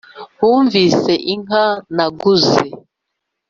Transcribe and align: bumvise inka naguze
bumvise 0.39 1.11
inka 1.33 1.65
naguze 1.95 2.63